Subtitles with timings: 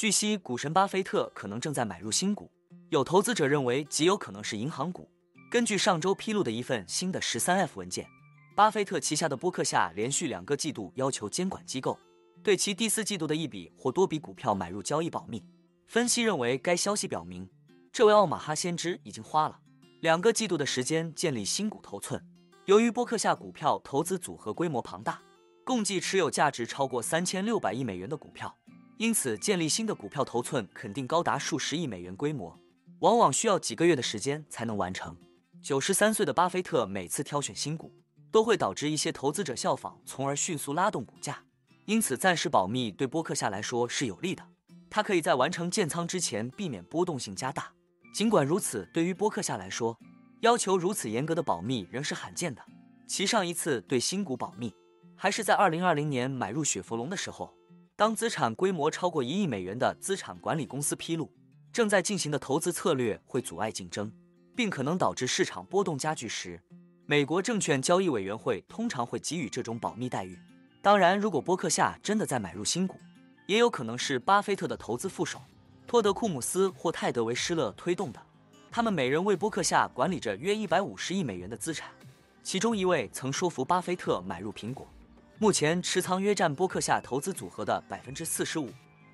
[0.00, 2.50] 据悉，股神巴菲特可能正在买入新股，
[2.88, 5.06] 有投资者认为极有可能是银行股。
[5.50, 8.06] 根据上周披露的一份新的十三 F 文件，
[8.56, 11.98] 巴菲特旗下的波克夏连续两个季度要求监管机构
[12.42, 15.44] 对其第四季度的一笔或多笔股票买入交易保密。
[15.86, 17.46] 分析认为，该消息表明，
[17.92, 19.60] 这位奥马哈先知已经花了
[20.00, 22.24] 两个季度的时间建立新股头寸。
[22.64, 25.20] 由于波克夏股票投资组合规模庞大，
[25.62, 28.56] 共计持有价值超过三千六百亿美元的股票，
[29.00, 32.60] 因此建立新的股票头寸肯定高达数十亿美元规模，
[32.98, 35.16] 往往需要几个月的时间才能完成。
[35.62, 37.90] 九十三岁的巴菲特每次挑选新股，
[38.30, 41.42] 都会导致一些投资者效仿，从而迅速拉动股价。
[41.86, 44.46] 因此，暂时保密对波克夏来说是有利的。
[44.90, 47.72] 他可以在完成建仓之前避免波动性加大。
[48.12, 49.98] 尽管如此，对于波克夏来说，
[50.40, 52.60] 要求如此严格的保密仍是罕见的。
[53.08, 54.74] 其上一次对新股保密，
[55.16, 57.56] 还是在二零二零年买入雪佛龙的时候。
[58.00, 61.30] 当资产规模超过一亿美元的资产管理公司披露
[61.70, 64.10] 正在进行的投资策略会阻碍竞争，
[64.56, 66.58] 并可能导致市场波动加剧时，
[67.04, 70.38] 美国证券交易委员会通常会给予这种保密待遇。
[70.80, 72.98] 当然，如果波克夏真的在买入新股，
[73.44, 75.38] 也有可能是巴菲特的投资副手
[75.86, 78.22] 托德·库姆斯或泰德·维施勒推动的。
[78.70, 81.90] 他们每人为波克夏管理着约一百五十亿美元的资产，
[82.42, 84.88] 其中一位曾说服巴菲特买入苹果，
[85.42, 88.68] 目前持仓约占波克夏投资组合的百分之四十五。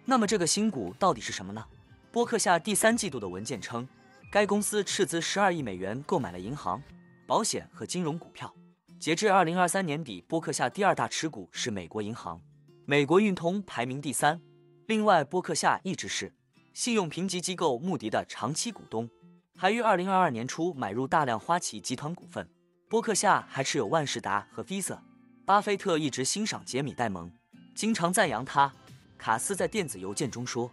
[0.05, 1.64] 那么这个新股到底是什么呢？
[2.10, 3.86] 波克夏第三季度的文件称，
[4.28, 6.82] 该公司斥资十二亿美元购买了银行、
[7.28, 8.52] 保险和金融股票。
[8.98, 12.42] 截至二零二三年底，波克夏第二大持股是美国银行。
[12.86, 14.41] 美国运通排名第三。
[14.88, 16.34] 另外，波克夏一直是
[16.74, 19.08] 信用评级机构穆迪的长期股东，
[19.56, 22.48] 还于二零二二年初买入大量花旗集团股份。
[22.88, 24.98] 波克夏还持有万事达和 Visa。
[25.47, 27.30] 巴菲特一直欣赏杰米戴蒙，
[27.72, 28.72] 经常赞扬他。
[29.16, 30.69] 卡斯在电子邮件中说，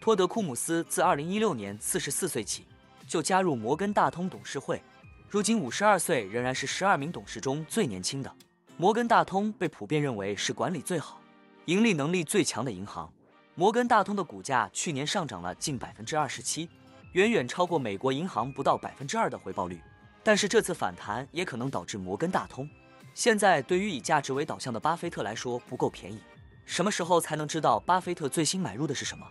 [0.00, 2.66] 托德库姆斯自二零一六年四十四岁起
[3.06, 4.82] 就加入摩根大通董事会，
[5.30, 8.34] 如今五十二岁，仍然是十二名董事中最年轻的。
[8.76, 11.20] 摩根大通被普遍认为是管理最好。
[11.66, 13.08] 盈利能力最强的银行，
[13.54, 16.68] 摩根大通的股价去年上涨了近百分之二十七，
[17.12, 19.80] 远远超过美国银行不到百分之二的回报率。
[20.24, 22.68] 但是这次反弹也可能导致摩根大通
[23.16, 26.20] 现在对于以价值为导向的巴菲特来说不够便宜。
[26.66, 29.26] 什么时候才能知道巴菲特最新买入的是什么？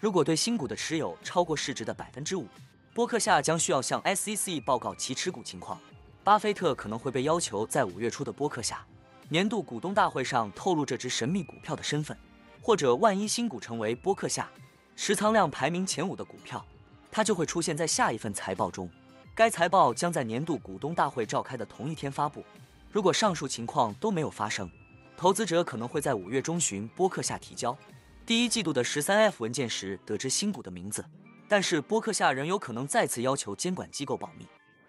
[0.00, 2.48] 如果对新股的持有超过市值的百分之五，
[2.92, 5.80] 波克夏将需要向 SEC 报告其持股情况。
[6.24, 8.84] 巴菲特可能会被要求在五月初的波克夏。
[9.28, 12.18] 年度股东大会上透露这只神秘股票的身份，
[12.60, 14.50] 或者万一新股成为波克夏
[14.96, 16.66] 持仓量排名前五的股票，
[17.08, 18.90] 它就会出现在下一份财报中。
[19.32, 22.44] 该财报将在年度股东大会召开的同一天发布。
[22.90, 24.70] 如果上述情况都没有发生，
[25.16, 27.76] 投资者可能会在五月中旬波克夏提交
[28.24, 31.04] 第一季度的十三 F 文件时得知新股的名字。
[31.48, 34.46] 但是波克夏仍有可能再次要求监管机构保密。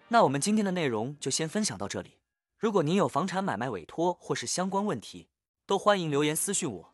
[0.08, 2.18] 那我们今天的内容就先分享到这里。
[2.58, 5.28] 如果您有房产买卖委托或是相关问题，
[5.66, 6.92] 都欢迎留言私讯我。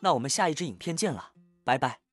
[0.00, 1.32] 那我们下一支影片见了，
[1.64, 2.07] 拜拜。